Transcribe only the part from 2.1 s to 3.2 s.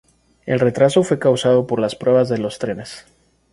de los trenes.